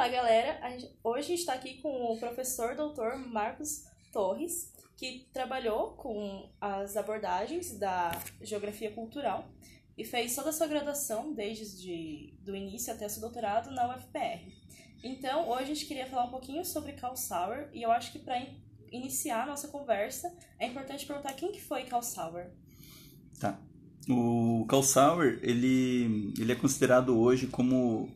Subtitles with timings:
[0.00, 0.58] Olá, galera!
[0.70, 6.50] Gente, hoje a gente está aqui com o professor doutor Marcos Torres, que trabalhou com
[6.58, 8.10] as abordagens da
[8.40, 9.46] geografia cultural
[9.98, 14.50] e fez toda a sua graduação, desde de, do início até seu doutorado, na UFPR.
[15.04, 18.20] Então, hoje a gente queria falar um pouquinho sobre Carl Sauer e eu acho que
[18.20, 18.58] para in,
[18.90, 22.50] iniciar a nossa conversa é importante perguntar quem que foi Carl Sauer.
[23.38, 23.60] Tá.
[24.08, 28.08] O Carl Sauer, ele, ele é considerado hoje como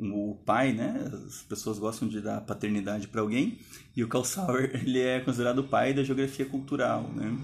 [0.00, 1.10] o pai, né?
[1.26, 3.58] As pessoas gostam de dar paternidade para alguém
[3.94, 7.36] e o Carl Sauer ele é considerado o pai da geografia cultural, né?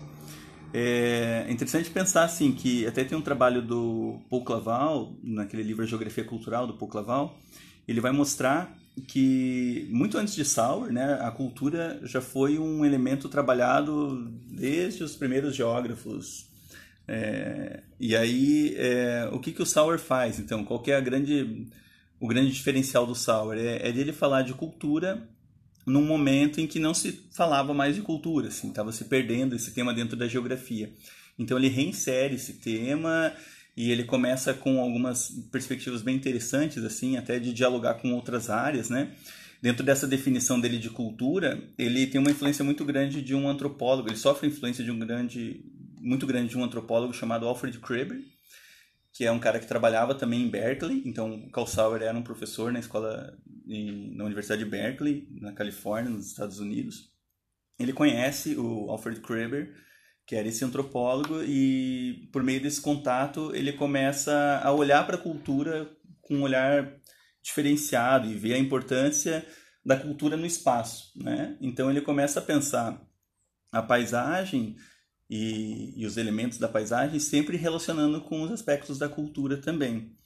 [0.74, 5.86] É interessante pensar assim que até tem um trabalho do Paul Claval naquele livro a
[5.86, 7.38] Geografia Cultural do Paul Claval,
[7.86, 8.76] ele vai mostrar
[9.06, 15.14] que muito antes de Sauer, né, a cultura já foi um elemento trabalhado desde os
[15.14, 16.46] primeiros geógrafos.
[17.06, 20.38] É, e aí, é, o que, que o Sauer faz?
[20.38, 21.68] Então, qual é a grande
[22.18, 25.28] o grande diferencial do Sauer é, é dele falar de cultura
[25.86, 29.70] num momento em que não se falava mais de cultura, assim, estava se perdendo esse
[29.70, 30.92] tema dentro da geografia.
[31.38, 33.32] Então ele reinsere esse tema
[33.76, 38.90] e ele começa com algumas perspectivas bem interessantes, assim, até de dialogar com outras áreas,
[38.90, 39.12] né?
[39.62, 44.08] Dentro dessa definição dele de cultura, ele tem uma influência muito grande de um antropólogo,
[44.08, 45.64] ele sofre influência de um grande,
[46.00, 48.20] muito grande de um antropólogo chamado Alfred Kreber,
[49.16, 51.02] que é um cara que trabalhava também em Berkeley.
[51.06, 53.34] Então, Carl Sauer era um professor na escola,
[53.66, 57.10] na Universidade de Berkeley, na Califórnia, nos Estados Unidos.
[57.78, 59.74] Ele conhece o Alfred Kreber,
[60.26, 65.22] que era esse antropólogo, e por meio desse contato ele começa a olhar para a
[65.22, 67.00] cultura com um olhar
[67.42, 69.46] diferenciado e ver a importância
[69.82, 71.56] da cultura no espaço, né?
[71.62, 73.02] Então ele começa a pensar
[73.72, 74.76] a paisagem
[75.28, 80.16] e, e os elementos da paisagem, sempre relacionando com os aspectos da cultura também.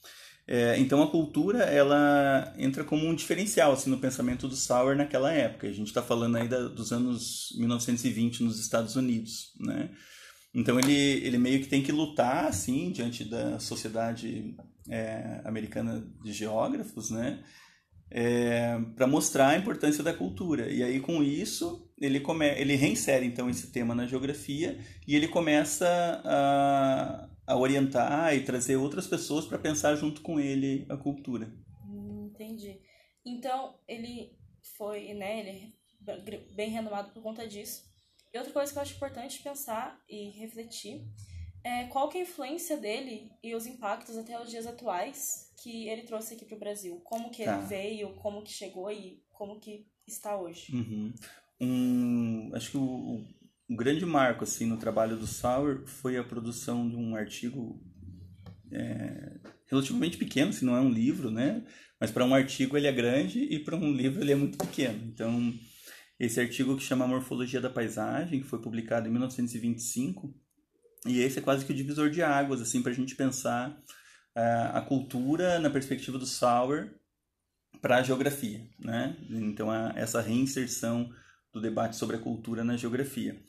[0.47, 5.33] É, então a cultura ela entra como um diferencial assim, no pensamento do Sauer naquela
[5.33, 5.69] época.
[5.69, 9.91] A gente está falando aí da, dos anos 1920 nos Estados Unidos, né?
[10.53, 14.56] Então ele, ele meio que tem que lutar assim diante da sociedade
[14.89, 17.44] é, americana de geógrafos, né?
[18.10, 20.69] É, para mostrar a importância da cultura.
[20.69, 25.28] E aí com isso ele, come, ele reinsere então esse tema na geografia e ele
[25.28, 25.87] começa
[26.25, 31.53] a, a orientar e trazer outras pessoas para pensar junto com ele a cultura.
[31.84, 32.81] Hum, entendi.
[33.25, 34.33] Então ele
[34.77, 35.75] foi, né, ele
[36.55, 37.84] bem renomado por conta disso.
[38.33, 41.05] E outra coisa que eu acho importante pensar e refletir
[41.62, 45.89] é qual que é a influência dele e os impactos até os dias atuais que
[45.89, 46.99] ele trouxe aqui para o Brasil.
[47.05, 47.59] Como que tá.
[47.59, 50.75] ele veio, como que chegou e como que está hoje.
[50.75, 51.12] Uhum
[51.60, 53.25] um acho que o,
[53.69, 57.81] o, grande marco assim no trabalho do Sauer foi a produção de um artigo
[58.72, 61.65] é, relativamente pequeno, se não é um livro, né?
[62.00, 65.04] Mas para um artigo ele é grande e para um livro ele é muito pequeno.
[65.12, 65.53] Então,
[66.19, 70.34] esse artigo que chama Morfologia da Paisagem, que foi publicado em 1925,
[71.06, 73.71] e esse é quase que o divisor de águas assim para a gente pensar
[74.37, 76.94] uh, a cultura na perspectiva do Sauer
[77.81, 79.16] para a geografia, né?
[79.31, 81.10] Então, a, essa reinserção
[81.53, 83.41] do debate sobre a cultura na geografia.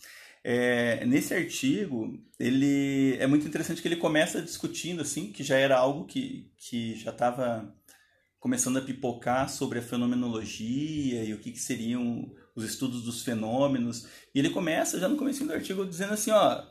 [0.43, 5.77] É, nesse artigo, ele é muito interessante que ele começa discutindo assim, que já era
[5.77, 7.73] algo que, que já estava
[8.39, 14.07] começando a pipocar sobre a fenomenologia e o que, que seriam os estudos dos fenômenos.
[14.33, 16.63] E ele começa já no começo do artigo dizendo assim, ó,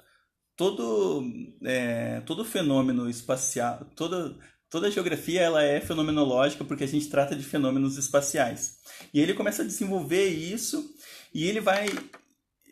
[0.57, 1.25] todo
[1.65, 4.37] é, todo fenômeno espacial, toda
[4.69, 8.79] toda geografia ela é fenomenológica porque a gente trata de fenômenos espaciais.
[9.15, 10.93] E ele começa a desenvolver isso
[11.33, 11.89] e ele vai.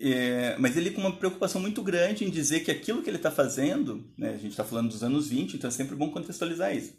[0.00, 3.32] É, mas ele com uma preocupação muito grande em dizer que aquilo que ele está
[3.32, 6.92] fazendo, né, a gente está falando dos anos 20, então é sempre bom contextualizar isso.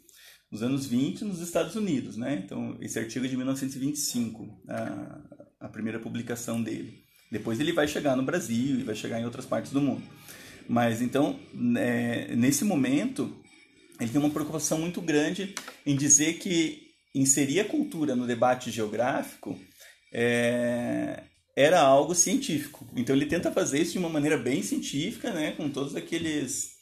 [0.50, 2.42] Nos anos 20, nos Estados Unidos, né?
[2.44, 5.20] Então, esse artigo é de 1925, a,
[5.60, 7.02] a primeira publicação dele.
[7.30, 10.02] Depois ele vai chegar no Brasil e vai chegar em outras partes do mundo.
[10.68, 11.38] Mas então,
[11.78, 13.40] é, nesse momento,
[14.00, 15.54] ele tem uma preocupação muito grande
[15.86, 19.58] em dizer que inserir a cultura no debate geográfico
[20.12, 21.24] é,
[21.56, 22.86] era algo científico.
[22.96, 26.80] Então ele tenta fazer isso de uma maneira bem científica, né, com todos aqueles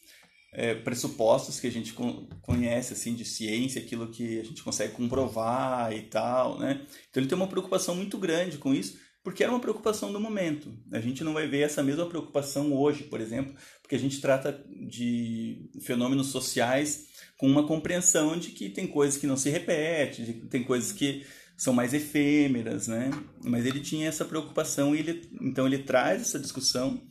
[0.53, 1.95] é, pressupostos que a gente
[2.43, 6.87] conhece assim de ciência, aquilo que a gente consegue comprovar e tal, né?
[7.11, 10.73] Então ele tem uma preocupação muito grande com isso, porque era uma preocupação do momento.
[10.91, 14.65] A gente não vai ver essa mesma preocupação hoje, por exemplo, porque a gente trata
[14.89, 20.65] de fenômenos sociais com uma compreensão de que tem coisas que não se repetem, tem
[20.65, 21.27] coisas que
[21.59, 23.11] são mais efêmeras, né?
[23.43, 27.03] Mas ele tinha essa preocupação e ele, então ele traz essa discussão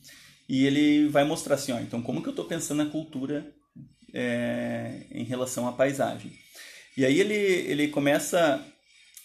[0.47, 3.53] e ele vai mostrar assim, ó, então como que eu estou pensando na cultura
[4.13, 6.31] é, em relação à paisagem?
[6.95, 8.65] E aí ele, ele começa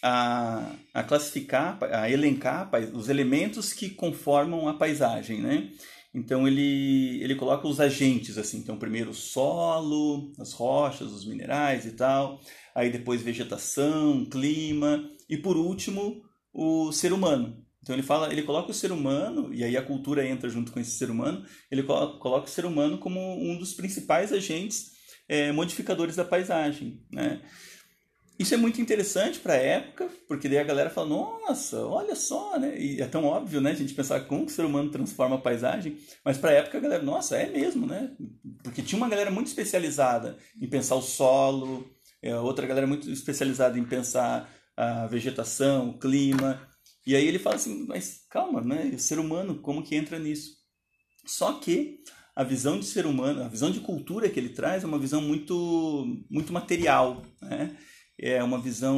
[0.01, 5.71] a, a classificar, a elencar os elementos que conformam a paisagem, né?
[6.13, 11.85] Então ele, ele coloca os agentes assim, então primeiro o solo, as rochas, os minerais
[11.85, 12.41] e tal,
[12.75, 16.23] aí depois vegetação, clima e por último
[16.53, 17.63] o ser humano.
[17.81, 20.79] Então ele fala, ele coloca o ser humano e aí a cultura entra junto com
[20.79, 21.45] esse ser humano.
[21.69, 24.91] Ele coloca o ser humano como um dos principais agentes
[25.27, 27.41] é, modificadores da paisagem, né?
[28.39, 32.57] Isso é muito interessante para a época, porque daí a galera fala, nossa, olha só,
[32.57, 32.75] né?
[32.79, 33.71] E é tão óbvio, né?
[33.71, 36.77] A gente pensar como que o ser humano transforma a paisagem, mas para a época
[36.77, 38.11] a galera, nossa, é mesmo, né?
[38.63, 41.87] Porque tinha uma galera muito especializada em pensar o solo,
[42.23, 46.67] é, outra galera muito especializada em pensar a vegetação, o clima.
[47.05, 48.91] E aí ele fala assim, mas calma, né?
[48.95, 50.51] O ser humano, como que entra nisso?
[51.25, 51.99] Só que
[52.35, 55.21] a visão de ser humano, a visão de cultura que ele traz é uma visão
[55.21, 57.77] muito, muito material, né?
[58.17, 58.97] é uma visão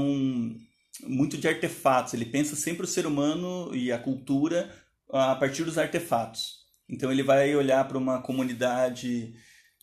[1.03, 2.13] muito de artefatos.
[2.13, 4.73] Ele pensa sempre o ser humano e a cultura
[5.11, 6.63] a partir dos artefatos.
[6.89, 9.33] Então ele vai olhar para uma comunidade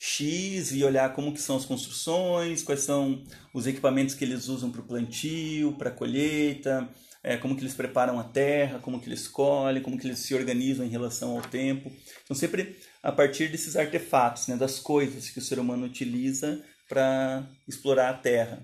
[0.05, 3.23] X e olhar como que são as construções, quais são
[3.55, 6.89] os equipamentos que eles usam para o plantio, para a colheita,
[7.23, 10.35] é, como que eles preparam a terra, como que eles colhem, como que eles se
[10.35, 11.93] organizam em relação ao tempo.
[12.25, 17.47] Então sempre a partir desses artefatos, né, das coisas que o ser humano utiliza para
[17.69, 18.61] explorar a terra.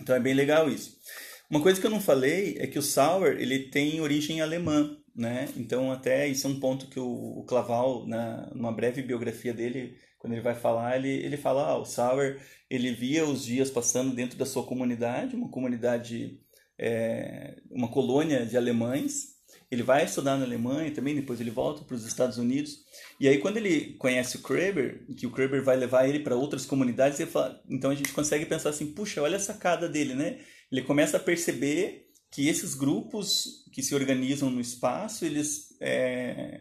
[0.00, 0.96] Então é bem legal isso.
[1.50, 5.48] Uma coisa que eu não falei é que o Sauer ele tem origem alemã, né?
[5.56, 9.96] Então até isso é um ponto que o, o Claval, na numa breve biografia dele,
[10.18, 14.14] quando ele vai falar, ele, ele fala, ah, o Sauer ele via os dias passando
[14.14, 16.38] dentro da sua comunidade, uma comunidade,
[16.78, 19.40] é, uma colônia de alemães,
[19.70, 22.78] ele vai estudar na Alemanha também, depois ele volta para os Estados Unidos.
[23.20, 26.66] E aí, quando ele conhece o Kraber, que o Kraber vai levar ele para outras
[26.66, 30.40] comunidades, fala, então a gente consegue pensar assim: puxa, olha a sacada dele, né?
[30.72, 36.60] Ele começa a perceber que esses grupos que se organizam no espaço, eles é,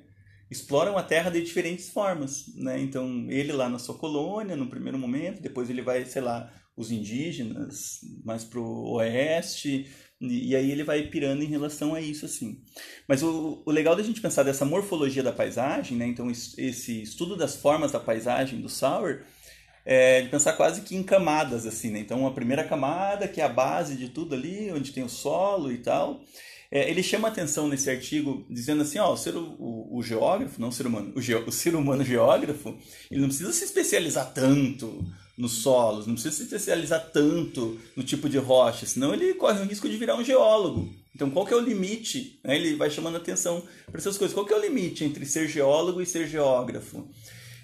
[0.50, 2.80] exploram a Terra de diferentes formas, né?
[2.80, 6.92] Então, ele lá na sua colônia, no primeiro momento, depois ele vai, sei lá, os
[6.92, 9.88] indígenas, mais para o oeste,
[10.22, 12.62] e, aí ele vai pirando em relação a isso, assim.
[13.08, 16.06] Mas o, o legal da gente pensar dessa morfologia da paisagem, né?
[16.08, 19.26] Então, esse estudo das formas da paisagem do Sauer,
[19.86, 22.00] é de pensar quase que em camadas, assim, né?
[22.00, 25.72] Então, a primeira camada, que é a base de tudo ali, onde tem o solo
[25.72, 26.22] e tal.
[26.72, 30.70] É, ele chama atenção nesse artigo dizendo assim, ó, o, ser, o, o geógrafo, não
[30.70, 32.78] o ser humano, o, ge, o ser humano geógrafo,
[33.10, 35.04] ele não precisa se especializar tanto
[35.36, 39.66] nos solos, não precisa se especializar tanto no tipo de rocha, senão ele corre o
[39.66, 40.94] risco de virar um geólogo.
[41.16, 42.40] Então, qual que é o limite?
[42.44, 42.56] Né?
[42.56, 44.34] Ele vai chamando atenção para essas coisas.
[44.34, 47.10] Qual que é o limite entre ser geólogo e ser geógrafo?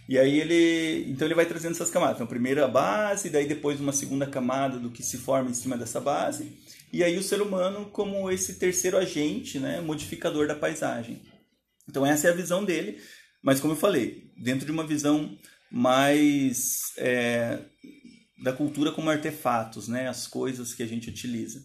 [0.08, 2.18] E aí ele, então ele vai trazendo essas camadas.
[2.18, 5.78] Então, primeiro a base, daí depois uma segunda camada do que se forma em cima
[5.78, 6.52] dessa base,
[6.94, 11.22] e aí o ser humano como esse terceiro agente, né, modificador da paisagem.
[11.90, 13.02] Então essa é a visão dele,
[13.42, 15.38] mas como eu falei, dentro de uma visão
[15.72, 17.60] mais é,
[18.44, 20.08] da cultura como artefatos, né?
[20.08, 21.62] As coisas que a gente utiliza.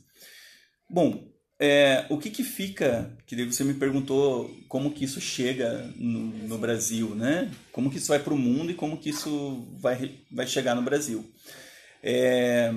[0.89, 1.31] Bom,
[1.61, 6.57] é, o que que fica, que você me perguntou como que isso chega no, no
[6.57, 7.51] Brasil, né?
[7.71, 10.81] Como que isso vai para o mundo e como que isso vai, vai chegar no
[10.81, 11.31] Brasil.
[12.03, 12.73] É,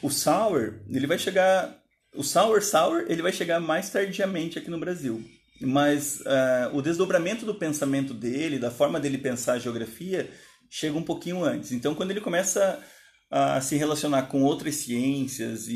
[0.00, 1.76] o Sour, ele vai chegar...
[2.14, 5.22] O Sour Sour, ele vai chegar mais tardiamente aqui no Brasil
[5.60, 10.30] mas uh, o desdobramento do pensamento dele, da forma dele pensar a geografia,
[10.70, 11.72] chega um pouquinho antes.
[11.72, 12.80] Então, quando ele começa
[13.30, 15.74] a se relacionar com outras ciências e,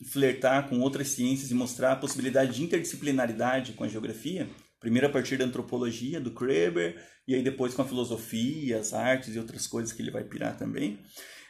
[0.00, 5.06] e flertar com outras ciências e mostrar a possibilidade de interdisciplinaridade com a geografia, primeiro
[5.06, 9.38] a partir da antropologia, do Kreber, e aí depois com a filosofia, as artes e
[9.38, 10.98] outras coisas que ele vai pirar também.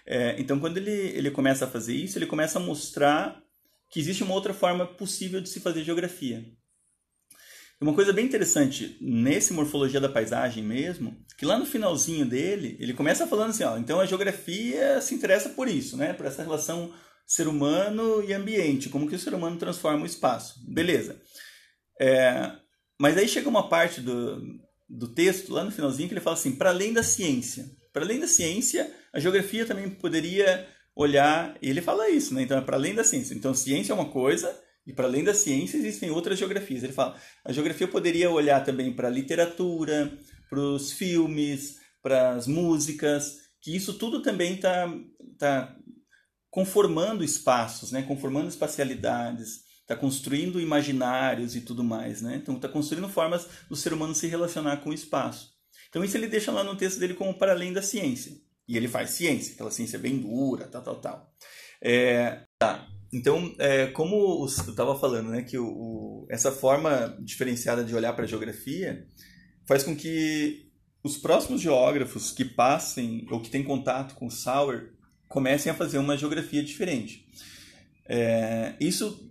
[0.07, 3.41] É, então, quando ele, ele começa a fazer isso, ele começa a mostrar
[3.91, 6.45] que existe uma outra forma possível de se fazer geografia.
[7.83, 12.95] Uma coisa bem interessante nesse Morfologia da Paisagem mesmo, que lá no finalzinho dele, ele
[12.95, 16.13] começa falando assim, ó, então a geografia se interessa por isso, né?
[16.13, 16.95] Por essa relação
[17.27, 20.61] ser humano e ambiente, como que o ser humano transforma o espaço.
[20.73, 21.21] Beleza.
[22.01, 22.53] É,
[23.01, 24.41] mas aí chega uma parte do,
[24.89, 27.65] do texto, lá no finalzinho, que ele fala assim, para além da ciência.
[27.93, 32.43] Para além da ciência, a geografia também poderia olhar, e ele fala isso, né?
[32.43, 33.35] Então é para além da ciência.
[33.35, 36.83] Então ciência é uma coisa, e para além da ciência, existem outras geografias.
[36.83, 40.13] Ele fala, a geografia poderia olhar também para a literatura,
[40.51, 44.93] para os filmes, para as músicas, que isso tudo também está
[45.39, 45.77] tá
[46.51, 48.03] conformando espaços, né?
[48.03, 52.21] conformando espacialidades, está construindo imaginários e tudo mais.
[52.21, 52.37] Né?
[52.43, 55.53] Então, está construindo formas do ser humano se relacionar com o espaço.
[55.89, 58.33] Então, isso ele deixa lá no texto dele como para além da ciência.
[58.67, 61.35] E ele faz ciência, aquela ciência bem dura, tal, tal, tal.
[61.81, 62.92] É, tá.
[63.13, 68.15] Então, é, como eu estava falando, né, que o, o, essa forma diferenciada de olhar
[68.15, 69.07] para a geografia
[69.67, 70.71] faz com que
[71.05, 74.93] os próximos geógrafos que passem ou que têm contato com o Sauer
[75.29, 77.27] comecem a fazer uma geografia diferente.
[78.07, 79.31] É, isso,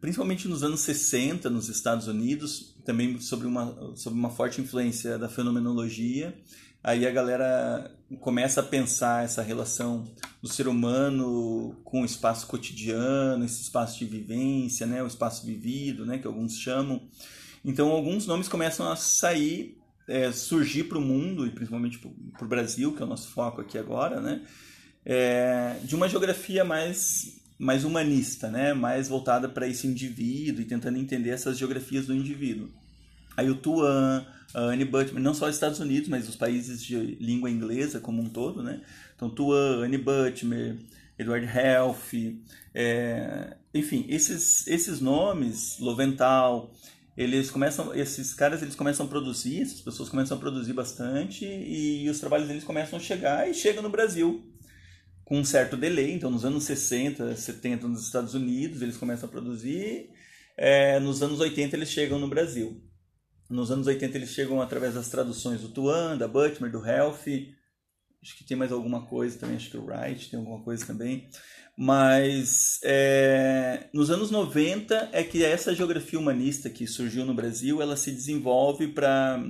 [0.00, 5.28] principalmente nos anos 60, nos Estados Unidos, também sobre uma, sobre uma forte influência da
[5.28, 6.36] fenomenologia,
[6.82, 10.04] aí a galera começa a pensar essa relação
[10.42, 16.04] do ser humano com o espaço cotidiano, esse espaço de vivência, né, o espaço vivido,
[16.04, 17.02] né, que alguns chamam.
[17.64, 22.48] Então, alguns nomes começam a sair, é, surgir para o mundo, e principalmente para o
[22.48, 24.42] Brasil, que é o nosso foco aqui agora, né,
[25.04, 30.96] é, de uma geografia mais mais humanista, né, mais voltada para esse indivíduo e tentando
[30.96, 32.70] entender essas geografias do indivíduo.
[33.36, 36.96] Aí o Tuan, a Annie Butmer, não só os Estados Unidos, mas os países de
[36.96, 38.80] língua inglesa como um todo, né?
[39.14, 40.78] Então, Tuan, Annie Butmer,
[41.18, 42.14] Edward Helf,
[42.74, 46.72] é, enfim, esses, esses nomes, Loventhal,
[47.16, 52.08] eles começam, esses caras eles começam a produzir, essas pessoas começam a produzir bastante e
[52.08, 54.42] os trabalhos deles começam a chegar e chegam no Brasil
[55.22, 56.12] com um certo delay.
[56.12, 60.10] Então, nos anos 60, 70 nos Estados Unidos eles começam a produzir,
[60.56, 62.82] é, nos anos 80 eles chegam no Brasil.
[63.50, 67.24] Nos anos 80 eles chegam através das traduções do Tuan, da Butmer, do Health.
[68.22, 71.28] Acho que tem mais alguma coisa também, acho que o Wright tem alguma coisa também.
[71.76, 77.96] Mas é, nos anos 90 é que essa geografia humanista que surgiu no Brasil, ela
[77.96, 79.42] se desenvolve para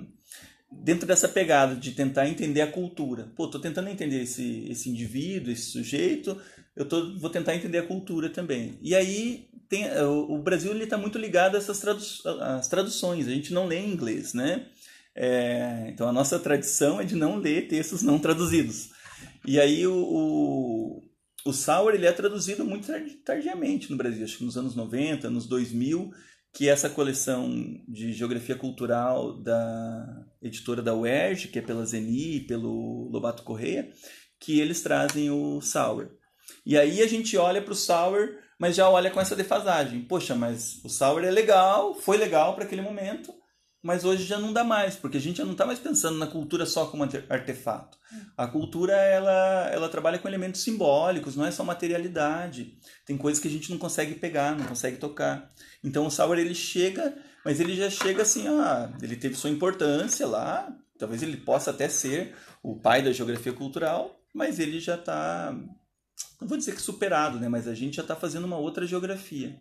[0.71, 3.30] dentro dessa pegada de tentar entender a cultura.
[3.37, 6.40] Pô, tô tentando entender esse, esse indivíduo, esse sujeito,
[6.77, 8.79] eu tô, vou tentar entender a cultura também.
[8.81, 12.03] E aí tem, o, o Brasil está muito ligado a essas tradu
[12.41, 14.67] as traduções, a gente não lê em inglês, né?
[15.15, 18.91] É, então a nossa tradição é de não ler textos não traduzidos.
[19.47, 21.03] E aí o, o,
[21.45, 22.89] o Sauer ele é traduzido muito
[23.25, 26.11] tardiamente no Brasil, acho que nos anos 90, nos 2000,
[26.53, 27.49] que essa coleção
[27.89, 33.91] de geografia cultural da editora da UERJ, que é pela Zeni e pelo Lobato Correia,
[34.39, 36.11] que eles trazem o Sauer.
[36.64, 40.02] E aí a gente olha para o Sauer mas já olha com essa defasagem.
[40.02, 43.33] Poxa, mas o Sauer é legal, foi legal para aquele momento,
[43.83, 46.26] mas hoje já não dá mais, porque a gente já não está mais pensando na
[46.26, 47.97] cultura só como artefato.
[48.37, 52.76] A cultura ela, ela trabalha com elementos simbólicos, não é só materialidade.
[53.07, 55.50] Tem coisas que a gente não consegue pegar, não consegue tocar.
[55.83, 60.26] Então o Sauer ele chega, mas ele já chega assim, ah, ele teve sua importância
[60.26, 65.57] lá, talvez ele possa até ser o pai da geografia cultural, mas ele já está
[66.40, 67.49] não vou dizer que superado, né?
[67.49, 69.61] Mas a gente já está fazendo uma outra geografia.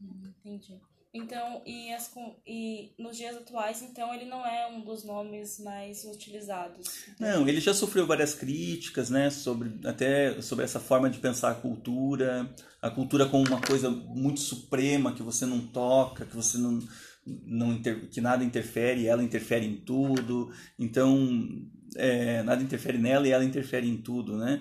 [0.00, 0.80] Hum, entendi.
[1.16, 2.12] Então, e, as,
[2.46, 7.06] e nos dias atuais, então, ele não é um dos nomes mais utilizados?
[7.18, 11.54] Não, ele já sofreu várias críticas, né, sobre, até sobre essa forma de pensar a
[11.54, 16.78] cultura, a cultura como uma coisa muito suprema, que você não toca, que você não,
[17.24, 23.26] não inter, que nada interfere, e ela interfere em tudo, então, é, nada interfere nela
[23.26, 24.60] e ela interfere em tudo, né?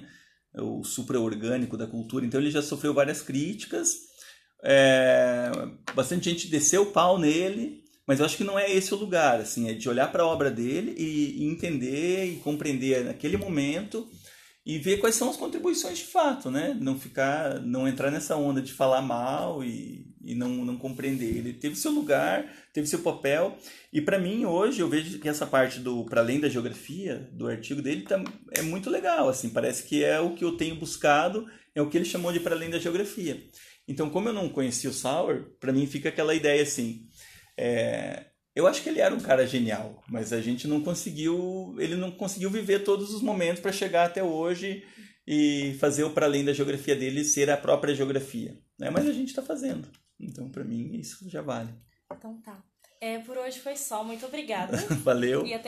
[0.58, 2.26] O supra-orgânico da cultura.
[2.26, 3.96] Então ele já sofreu várias críticas,
[4.64, 5.52] é,
[5.94, 9.40] bastante gente desceu o pau nele, mas eu acho que não é esse o lugar,
[9.40, 14.08] assim, é de olhar para a obra dele e, e, entender e compreender naquele momento
[14.66, 16.76] e ver quais são as contribuições de fato, né?
[16.80, 21.38] Não ficar, não entrar nessa onda de falar mal e, e não, não compreender.
[21.38, 23.58] Ele teve seu lugar, teve seu papel.
[23.94, 27.48] E para mim, hoje, eu vejo que essa parte do para além da geografia, do
[27.48, 29.30] artigo dele, tá, é muito legal.
[29.30, 32.40] assim Parece que é o que eu tenho buscado, é o que ele chamou de
[32.40, 33.42] para além da geografia.
[33.88, 37.08] Então, como eu não conhecia o Sauer, para mim fica aquela ideia assim.
[37.56, 41.96] É, eu acho que ele era um cara genial, mas a gente não conseguiu, ele
[41.96, 44.84] não conseguiu viver todos os momentos para chegar até hoje
[45.28, 48.58] e fazer o para além da geografia dele ser a própria geografia.
[48.80, 48.90] Né?
[48.90, 49.88] Mas a gente está fazendo.
[50.20, 51.74] Então, para mim, isso já vale.
[52.12, 52.64] Então tá.
[53.02, 54.04] É, por hoje foi só.
[54.04, 54.78] Muito obrigada.
[55.04, 55.46] Valeu.
[55.46, 55.64] E até